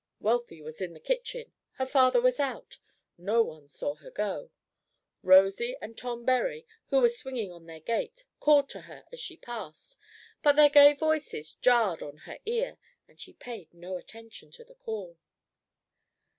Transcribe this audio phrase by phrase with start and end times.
[0.19, 2.79] Wealthy was in the kitchen, her father was out,
[3.19, 4.49] no one saw her go.
[5.21, 9.37] Rosy and Tom Bury, who were swinging on their gate, called to her as she
[9.37, 9.97] passed,
[10.41, 14.73] but their gay voices jarred on her ear, and she paid no attention to the
[14.73, 15.19] call.